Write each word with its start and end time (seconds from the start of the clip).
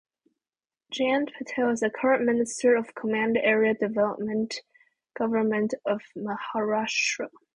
Jayant 0.91 1.29
Patil 1.35 1.71
is 1.71 1.83
Current 1.95 2.23
Minister 2.25 2.75
of 2.75 2.95
Command 2.95 3.37
Area 3.37 3.75
Development 3.75 4.51
Government 5.13 5.75
of 5.85 6.01
Maharashtra. 6.17 7.29